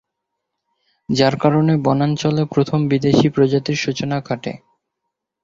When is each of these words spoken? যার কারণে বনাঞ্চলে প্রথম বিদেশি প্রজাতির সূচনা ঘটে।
যার 1.09 1.35
কারণে 1.37 1.73
বনাঞ্চলে 1.85 2.43
প্রথম 2.53 2.79
বিদেশি 2.91 3.27
প্রজাতির 3.29 3.77
সূচনা 3.77 4.17
ঘটে। 4.21 4.53